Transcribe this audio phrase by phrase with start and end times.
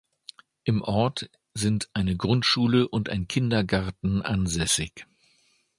[0.63, 5.05] Im Ort sind eine Grundschule und ein Kindergarten ansässig.